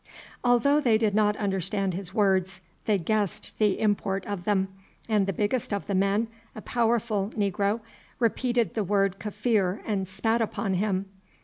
[0.43, 4.67] Although they did not understand his words they guessed the import of them,
[5.07, 7.81] and the biggest of the men, a powerful negro,
[8.17, 11.05] repeated the word Kaffir and spat upon him.